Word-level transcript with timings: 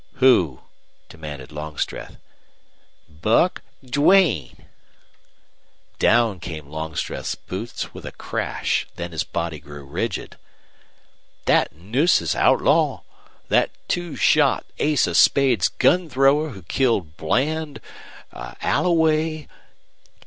"Who?" 0.13 0.63
demanded 1.09 1.51
Longstreth. 1.51 2.17
"BUCK 3.07 3.61
DUANE!" 3.85 4.65
Down 5.99 6.39
came 6.39 6.67
Longstreth's 6.71 7.35
boots 7.35 7.93
with 7.93 8.07
a 8.07 8.11
crash, 8.11 8.87
then 8.95 9.11
his 9.11 9.23
body 9.23 9.59
grew 9.59 9.85
rigid. 9.85 10.39
"That 11.45 11.75
Nueces 11.75 12.33
outlaw? 12.33 13.01
That 13.49 13.69
two 13.87 14.15
shot 14.15 14.65
ace 14.79 15.05
of 15.05 15.17
spades 15.17 15.67
gun 15.67 16.09
thrower 16.09 16.49
who 16.49 16.63
killed 16.63 17.15
Bland, 17.15 17.79
Alloway 18.33 19.47